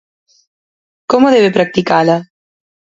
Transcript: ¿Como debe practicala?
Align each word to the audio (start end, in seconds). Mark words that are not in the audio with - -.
¿Como 1.11 1.31
debe 1.35 1.55
practicala? 1.57 2.17